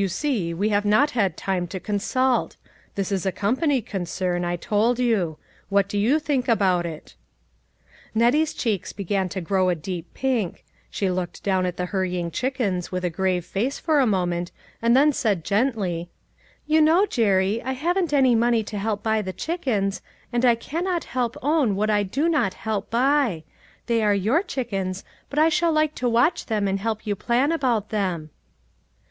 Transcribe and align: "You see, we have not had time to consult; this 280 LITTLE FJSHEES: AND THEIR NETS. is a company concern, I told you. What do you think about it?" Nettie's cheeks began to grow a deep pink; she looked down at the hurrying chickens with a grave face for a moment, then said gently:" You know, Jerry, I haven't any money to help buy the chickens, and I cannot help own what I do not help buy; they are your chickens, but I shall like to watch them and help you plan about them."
"You 0.00 0.08
see, 0.08 0.54
we 0.54 0.70
have 0.70 0.86
not 0.86 1.10
had 1.10 1.36
time 1.36 1.66
to 1.66 1.78
consult; 1.78 2.56
this 2.94 3.10
280 3.10 3.12
LITTLE 3.12 3.12
FJSHEES: 3.12 3.12
AND 3.12 3.12
THEIR 3.12 3.12
NETS. 3.12 3.12
is 3.12 3.26
a 3.26 3.36
company 3.36 3.82
concern, 4.38 4.44
I 4.46 4.56
told 4.56 4.98
you. 4.98 5.38
What 5.68 5.88
do 5.90 5.98
you 5.98 6.18
think 6.18 6.48
about 6.48 6.86
it?" 6.86 7.14
Nettie's 8.14 8.54
cheeks 8.54 8.94
began 8.94 9.28
to 9.28 9.42
grow 9.42 9.68
a 9.68 9.74
deep 9.74 10.14
pink; 10.14 10.64
she 10.90 11.10
looked 11.10 11.42
down 11.42 11.66
at 11.66 11.76
the 11.76 11.84
hurrying 11.84 12.30
chickens 12.30 12.90
with 12.90 13.04
a 13.04 13.10
grave 13.10 13.44
face 13.44 13.78
for 13.78 14.00
a 14.00 14.06
moment, 14.06 14.52
then 14.80 15.12
said 15.12 15.44
gently:" 15.44 16.08
You 16.66 16.80
know, 16.80 17.04
Jerry, 17.04 17.62
I 17.62 17.72
haven't 17.72 18.14
any 18.14 18.34
money 18.34 18.64
to 18.64 18.78
help 18.78 19.02
buy 19.02 19.20
the 19.20 19.34
chickens, 19.34 20.00
and 20.32 20.46
I 20.46 20.54
cannot 20.54 21.04
help 21.12 21.36
own 21.42 21.76
what 21.76 21.90
I 21.90 22.04
do 22.04 22.26
not 22.26 22.54
help 22.54 22.88
buy; 22.90 23.44
they 23.84 24.02
are 24.02 24.14
your 24.14 24.42
chickens, 24.42 25.04
but 25.28 25.38
I 25.38 25.50
shall 25.50 25.72
like 25.72 25.94
to 25.96 26.08
watch 26.08 26.46
them 26.46 26.66
and 26.66 26.80
help 26.80 27.06
you 27.06 27.14
plan 27.14 27.52
about 27.52 27.90
them." 27.90 28.30